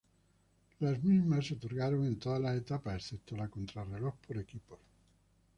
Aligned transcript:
Las 0.79 1.03
mismas 1.03 1.45
se 1.45 1.53
otorgaron 1.53 2.07
en 2.07 2.15
todas 2.17 2.41
las 2.41 2.55
etapas 2.57 2.95
excepto 2.95 3.37
la 3.37 3.49
contrarreloj 3.49 4.15
por 4.25 4.39
equipos. 4.39 4.79